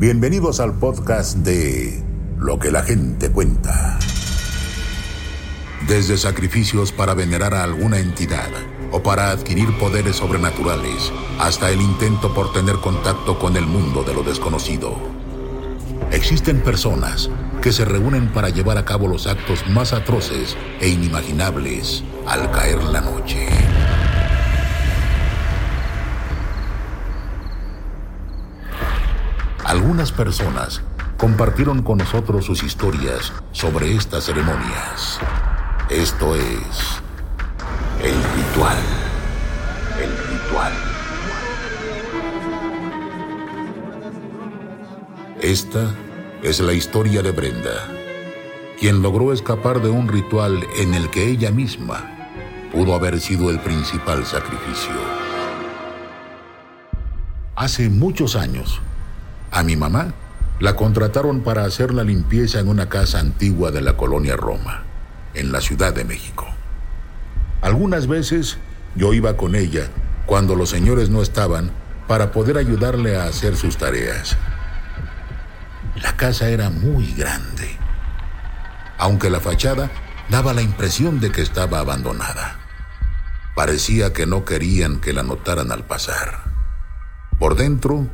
[0.00, 2.04] Bienvenidos al podcast de
[2.38, 3.98] Lo que la gente cuenta.
[5.88, 8.48] Desde sacrificios para venerar a alguna entidad
[8.92, 14.14] o para adquirir poderes sobrenaturales, hasta el intento por tener contacto con el mundo de
[14.14, 14.94] lo desconocido.
[16.12, 17.28] Existen personas
[17.60, 22.80] que se reúnen para llevar a cabo los actos más atroces e inimaginables al caer
[22.84, 23.48] la noche.
[29.78, 30.82] Algunas personas
[31.16, 35.20] compartieron con nosotros sus historias sobre estas ceremonias.
[35.88, 37.00] Esto es
[38.02, 38.76] el ritual.
[40.02, 40.72] El ritual.
[45.40, 45.94] Esta
[46.42, 47.86] es la historia de Brenda,
[48.80, 52.04] quien logró escapar de un ritual en el que ella misma
[52.72, 54.96] pudo haber sido el principal sacrificio.
[57.54, 58.80] Hace muchos años,
[59.50, 60.14] a mi mamá
[60.60, 64.82] la contrataron para hacer la limpieza en una casa antigua de la colonia Roma,
[65.34, 66.46] en la Ciudad de México.
[67.60, 68.58] Algunas veces
[68.96, 69.88] yo iba con ella
[70.26, 71.70] cuando los señores no estaban
[72.08, 74.36] para poder ayudarle a hacer sus tareas.
[76.02, 77.76] La casa era muy grande,
[78.98, 79.90] aunque la fachada
[80.28, 82.58] daba la impresión de que estaba abandonada.
[83.54, 86.44] Parecía que no querían que la notaran al pasar.
[87.38, 88.06] Por dentro,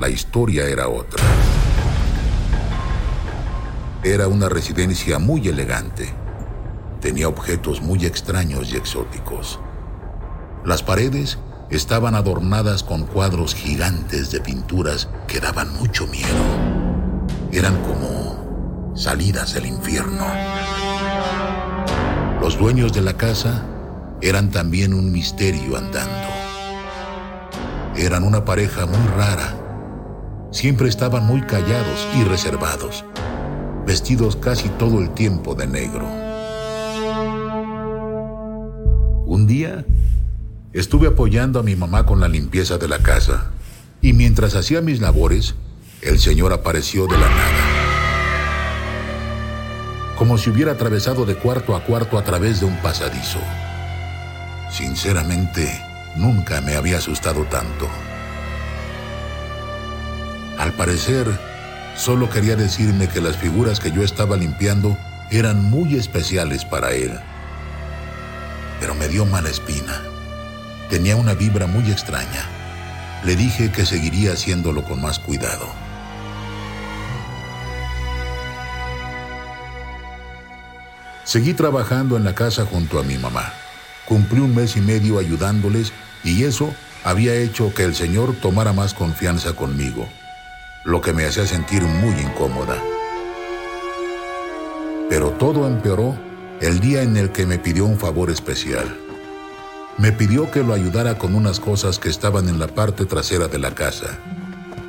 [0.00, 1.22] la historia era otra.
[4.02, 6.14] Era una residencia muy elegante.
[7.02, 9.60] Tenía objetos muy extraños y exóticos.
[10.64, 16.44] Las paredes estaban adornadas con cuadros gigantes de pinturas que daban mucho miedo.
[17.52, 20.26] Eran como salidas del infierno.
[22.40, 23.66] Los dueños de la casa
[24.22, 26.28] eran también un misterio andando.
[27.96, 29.59] Eran una pareja muy rara
[30.50, 33.04] siempre estaban muy callados y reservados,
[33.86, 36.06] vestidos casi todo el tiempo de negro.
[39.26, 39.84] Un día
[40.72, 43.50] estuve apoyando a mi mamá con la limpieza de la casa
[44.02, 45.54] y mientras hacía mis labores,
[46.02, 47.76] el señor apareció de la nada.
[50.16, 53.38] Como si hubiera atravesado de cuarto a cuarto a través de un pasadizo.
[54.70, 55.80] Sinceramente,
[56.16, 57.88] nunca me había asustado tanto.
[60.60, 61.26] Al parecer,
[61.96, 64.98] solo quería decirme que las figuras que yo estaba limpiando
[65.30, 67.18] eran muy especiales para él.
[68.78, 70.02] Pero me dio mala espina.
[70.90, 72.44] Tenía una vibra muy extraña.
[73.24, 75.66] Le dije que seguiría haciéndolo con más cuidado.
[81.24, 83.50] Seguí trabajando en la casa junto a mi mamá.
[84.04, 85.90] Cumplí un mes y medio ayudándoles
[86.22, 90.06] y eso había hecho que el Señor tomara más confianza conmigo
[90.84, 92.76] lo que me hacía sentir muy incómoda.
[95.08, 96.16] Pero todo empeoró
[96.60, 98.96] el día en el que me pidió un favor especial.
[99.98, 103.58] Me pidió que lo ayudara con unas cosas que estaban en la parte trasera de
[103.58, 104.18] la casa,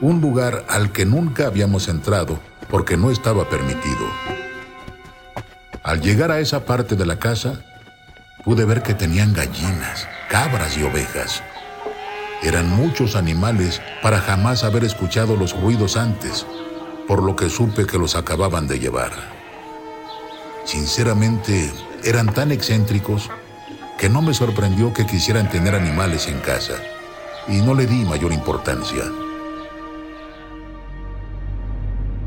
[0.00, 2.38] un lugar al que nunca habíamos entrado
[2.68, 4.06] porque no estaba permitido.
[5.82, 7.60] Al llegar a esa parte de la casa,
[8.44, 11.42] pude ver que tenían gallinas, cabras y ovejas.
[12.42, 16.46] Eran muchos animales para jamás haber escuchado los ruidos antes,
[17.08, 19.10] por lo que supe que los acababan de llevar.
[20.64, 21.72] Sinceramente,
[22.04, 23.28] eran tan excéntricos
[23.98, 26.74] que no me sorprendió que quisieran tener animales en casa,
[27.48, 29.02] y no le di mayor importancia.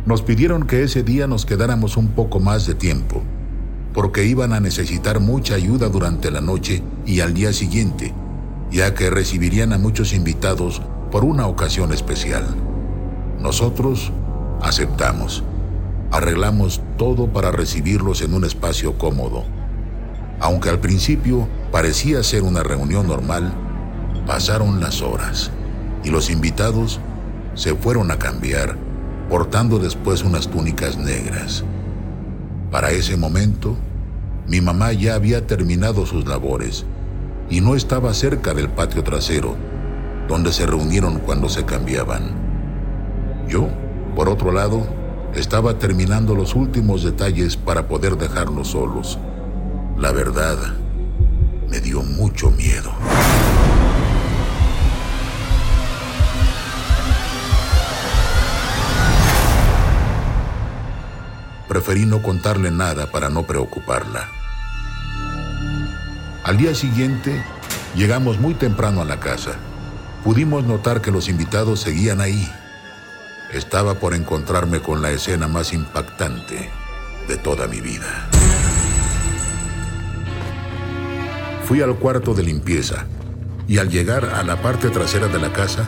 [0.05, 3.21] Nos pidieron que ese día nos quedáramos un poco más de tiempo,
[3.93, 8.13] porque iban a necesitar mucha ayuda durante la noche y al día siguiente,
[8.71, 12.45] ya que recibirían a muchos invitados por una ocasión especial.
[13.39, 14.11] Nosotros
[14.61, 15.43] aceptamos.
[16.11, 19.43] Arreglamos todo para recibirlos en un espacio cómodo.
[20.39, 23.53] Aunque al principio parecía ser una reunión normal,
[24.25, 25.51] pasaron las horas
[26.03, 26.99] y los invitados
[27.53, 28.77] se fueron a cambiar,
[29.29, 31.63] portando después unas túnicas negras.
[32.71, 33.75] Para ese momento,
[34.47, 36.85] mi mamá ya había terminado sus labores
[37.49, 39.55] y no estaba cerca del patio trasero,
[40.27, 42.31] donde se reunieron cuando se cambiaban.
[43.47, 43.67] Yo,
[44.15, 44.87] por otro lado,
[45.35, 49.17] estaba terminando los últimos detalles para poder dejarlos solos.
[49.97, 50.57] La verdad,
[51.69, 52.91] me dio mucho miedo.
[61.67, 64.40] Preferí no contarle nada para no preocuparla.
[66.43, 67.43] Al día siguiente,
[67.95, 69.51] llegamos muy temprano a la casa.
[70.23, 72.51] Pudimos notar que los invitados seguían ahí.
[73.53, 76.69] estaba por encontrarme con la escena más impactante
[77.27, 78.29] de toda mi vida.
[81.65, 83.05] Fui al cuarto de limpieza
[83.67, 85.87] y al llegar a la parte trasera de la casa,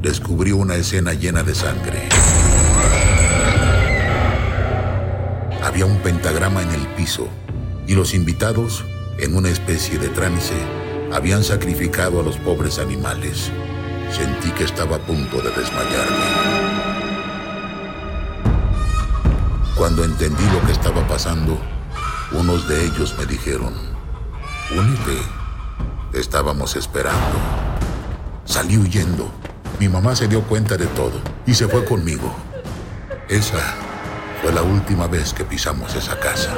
[0.00, 2.08] descubrí una escena llena de sangre.
[5.62, 7.28] Había un pentagrama en el piso
[7.86, 8.84] y los invitados,
[9.18, 10.54] en una especie de trance,
[11.12, 13.50] habían sacrificado a los pobres animales.
[14.10, 16.66] Sentí que estaba a punto de desmayarme.
[19.74, 21.58] Cuando entendí lo que estaba pasando,
[22.32, 23.72] unos de ellos me dijeron,
[24.70, 25.18] únete,
[26.12, 27.38] estábamos esperando.
[28.44, 29.30] Salí huyendo.
[29.78, 32.34] Mi mamá se dio cuenta de todo y se fue conmigo.
[33.28, 33.74] Esa
[34.42, 36.54] fue la última vez que pisamos esa casa.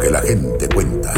[0.00, 1.12] Que la gente cuenta.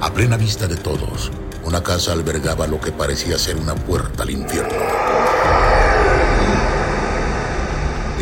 [0.00, 1.30] A plena vista de todos,
[1.64, 4.74] una casa albergaba lo que parecía ser una puerta al infierno.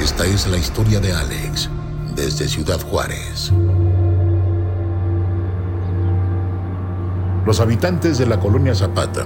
[0.03, 1.71] Esta es la historia de Alex,
[2.15, 3.53] desde Ciudad Juárez.
[7.47, 9.25] Los habitantes de la colonia Zapata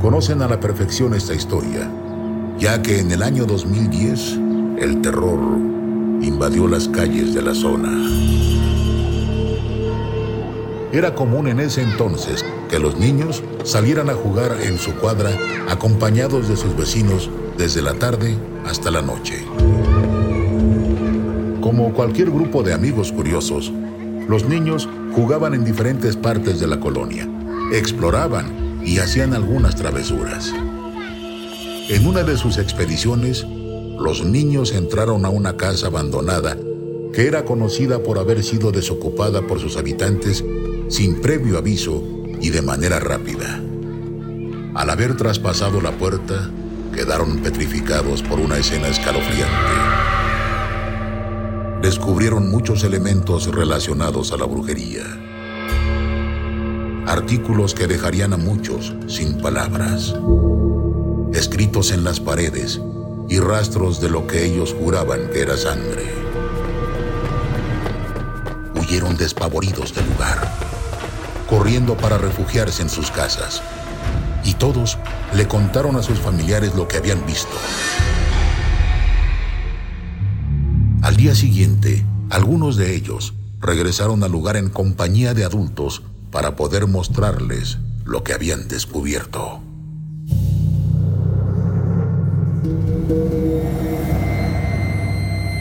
[0.00, 1.90] conocen a la perfección esta historia,
[2.58, 4.38] ya que en el año 2010
[4.80, 5.38] el terror
[6.20, 7.88] invadió las calles de la zona.
[10.90, 15.30] Era común en ese entonces que los niños salieran a jugar en su cuadra
[15.68, 19.44] acompañados de sus vecinos desde la tarde hasta la noche.
[21.60, 23.72] Como cualquier grupo de amigos curiosos,
[24.28, 27.28] los niños jugaban en diferentes partes de la colonia,
[27.72, 30.52] exploraban y hacían algunas travesuras.
[31.88, 33.46] En una de sus expediciones,
[33.98, 36.54] los niños entraron a una casa abandonada
[37.14, 40.44] que era conocida por haber sido desocupada por sus habitantes
[40.88, 42.04] sin previo aviso
[42.42, 43.62] y de manera rápida.
[44.74, 46.50] Al haber traspasado la puerta,
[46.94, 49.54] quedaron petrificados por una escena escalofriante.
[51.80, 55.04] Descubrieron muchos elementos relacionados a la brujería.
[57.06, 60.14] Artículos que dejarían a muchos sin palabras.
[61.32, 62.80] Escritos en las paredes
[63.28, 66.06] y rastros de lo que ellos juraban que era sangre.
[68.74, 70.68] Huyeron despavoridos del lugar
[71.48, 73.62] corriendo para refugiarse en sus casas.
[74.44, 74.98] Y todos
[75.34, 77.56] le contaron a sus familiares lo que habían visto.
[81.02, 86.86] Al día siguiente, algunos de ellos regresaron al lugar en compañía de adultos para poder
[86.86, 89.62] mostrarles lo que habían descubierto.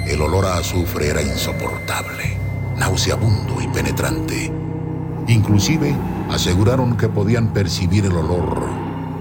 [0.08, 2.38] El olor a azufre era insoportable,
[2.78, 4.52] nauseabundo y penetrante
[5.28, 5.94] Inclusive
[6.32, 8.64] aseguraron que podían percibir el olor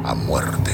[0.05, 0.73] a muerte.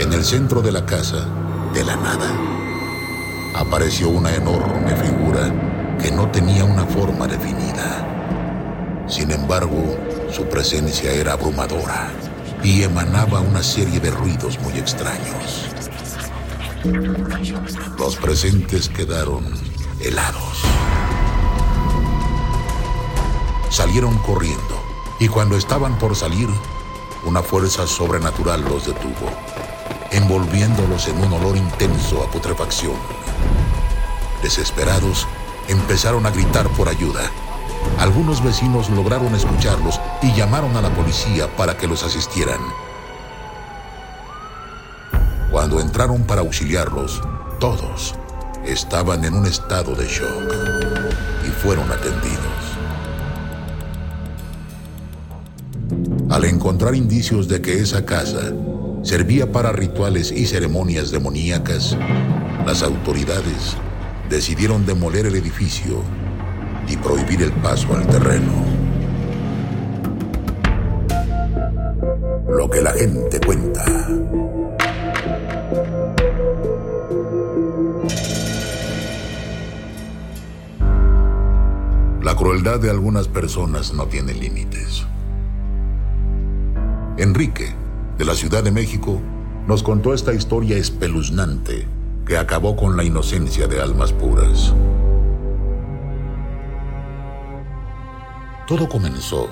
[0.00, 1.26] En el centro de la casa,
[1.74, 2.30] de la nada,
[3.54, 5.52] apareció una enorme figura
[6.00, 9.04] que no tenía una forma definida.
[9.06, 9.98] Sin embargo,
[10.30, 12.08] su presencia era abrumadora
[12.62, 15.68] y emanaba una serie de ruidos muy extraños.
[17.98, 19.44] Los presentes quedaron
[20.00, 20.62] helados
[23.72, 24.82] salieron corriendo
[25.18, 26.48] y cuando estaban por salir,
[27.24, 29.30] una fuerza sobrenatural los detuvo,
[30.10, 32.96] envolviéndolos en un olor intenso a putrefacción.
[34.42, 35.26] Desesperados,
[35.68, 37.30] empezaron a gritar por ayuda.
[37.98, 42.60] Algunos vecinos lograron escucharlos y llamaron a la policía para que los asistieran.
[45.50, 47.20] Cuando entraron para auxiliarlos,
[47.58, 48.14] todos
[48.64, 50.54] estaban en un estado de shock
[51.46, 52.62] y fueron atendidos.
[56.30, 58.52] Al encontrar indicios de que esa casa
[59.02, 61.96] servía para rituales y ceremonias demoníacas,
[62.64, 63.76] las autoridades
[64.30, 66.02] decidieron demoler el edificio
[66.88, 68.81] y prohibir el paso al terreno.
[72.62, 73.84] Lo que la gente cuenta.
[82.22, 85.04] La crueldad de algunas personas no tiene límites.
[87.16, 87.74] Enrique,
[88.16, 89.20] de la Ciudad de México,
[89.66, 91.88] nos contó esta historia espeluznante
[92.24, 94.72] que acabó con la inocencia de almas puras.
[98.68, 99.48] Todo comenzó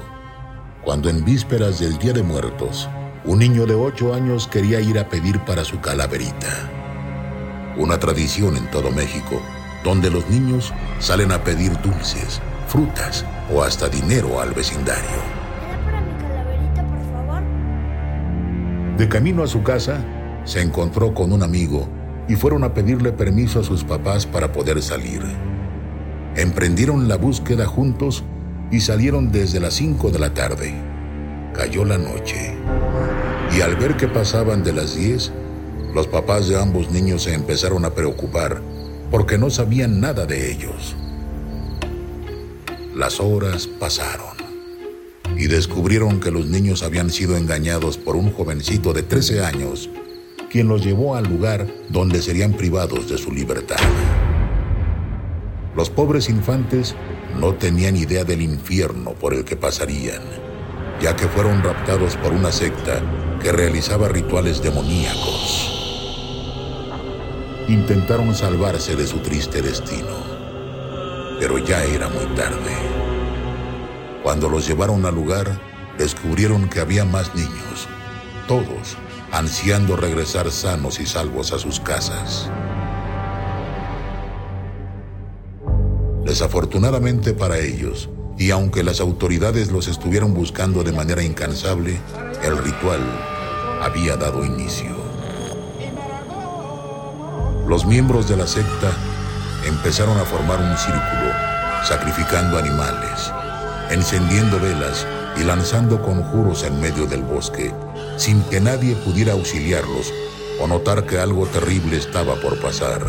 [0.84, 2.88] cuando en vísperas del Día de Muertos,
[3.24, 6.70] un niño de ocho años quería ir a pedir para su calaverita.
[7.76, 9.40] una tradición en todo México,
[9.84, 15.04] donde los niños salen a pedir dulces, frutas o hasta dinero al vecindario.
[15.84, 17.42] para mi calaverita, por favor?
[18.98, 20.04] De camino a su casa,
[20.44, 21.88] se encontró con un amigo
[22.28, 25.22] y fueron a pedirle permiso a sus papás para poder salir.
[26.36, 28.24] Emprendieron la búsqueda juntos
[28.70, 30.89] y salieron desde las 5 de la tarde.
[31.60, 32.54] Cayó la noche
[33.54, 35.30] y al ver que pasaban de las 10,
[35.94, 38.62] los papás de ambos niños se empezaron a preocupar
[39.10, 40.96] porque no sabían nada de ellos.
[42.96, 44.38] Las horas pasaron
[45.36, 49.90] y descubrieron que los niños habían sido engañados por un jovencito de 13 años,
[50.50, 53.76] quien los llevó al lugar donde serían privados de su libertad.
[55.76, 56.94] Los pobres infantes
[57.38, 60.22] no tenían idea del infierno por el que pasarían,
[61.00, 63.00] ya que fueron raptados por una secta
[63.42, 65.76] que realizaba rituales demoníacos.
[67.68, 70.24] Intentaron salvarse de su triste destino,
[71.38, 72.74] pero ya era muy tarde.
[74.22, 75.58] Cuando los llevaron al lugar,
[75.96, 77.88] descubrieron que había más niños,
[78.46, 78.96] todos
[79.32, 82.50] ansiando regresar sanos y salvos a sus casas.
[86.24, 88.08] Desafortunadamente para ellos,
[88.40, 92.00] y aunque las autoridades los estuvieron buscando de manera incansable,
[92.42, 93.00] el ritual
[93.82, 94.96] había dado inicio.
[97.68, 98.92] Los miembros de la secta
[99.66, 101.30] empezaron a formar un círculo,
[101.84, 103.30] sacrificando animales,
[103.90, 105.06] encendiendo velas
[105.38, 107.74] y lanzando conjuros en medio del bosque,
[108.16, 110.14] sin que nadie pudiera auxiliarlos
[110.62, 113.06] o notar que algo terrible estaba por pasar.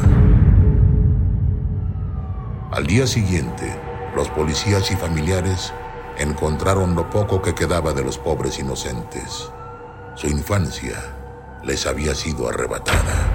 [2.70, 5.74] Al día siguiente, los policías y familiares
[6.18, 9.50] encontraron lo poco que quedaba de los pobres inocentes.
[10.16, 10.98] Su infancia
[11.64, 13.30] les había sido arrebatada.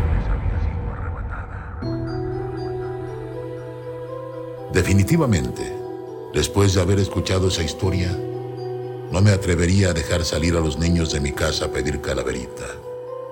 [4.72, 5.72] Definitivamente,
[6.34, 8.10] después de haber escuchado esa historia,
[9.10, 12.66] no me atrevería a dejar salir a los niños de mi casa a pedir calaverita,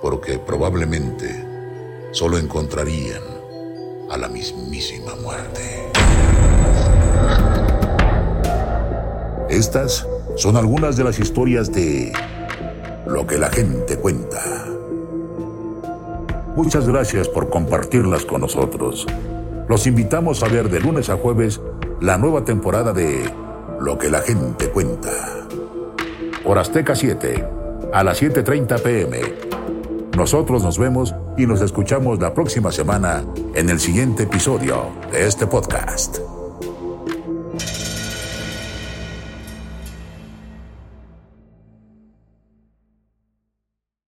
[0.00, 1.44] porque probablemente
[2.12, 3.33] solo encontrarían
[4.10, 5.90] a la mismísima muerte.
[9.48, 10.06] Estas
[10.36, 12.12] son algunas de las historias de
[13.06, 14.42] lo que la gente cuenta.
[16.56, 19.06] Muchas gracias por compartirlas con nosotros.
[19.68, 21.60] Los invitamos a ver de lunes a jueves
[22.00, 23.30] la nueva temporada de
[23.80, 25.10] Lo que la gente cuenta.
[26.44, 27.48] Por Azteca 7,
[27.92, 29.53] a las 7.30 pm.
[30.16, 35.46] Nosotros nos vemos y nos escuchamos la próxima semana en el siguiente episodio de este
[35.46, 36.33] podcast.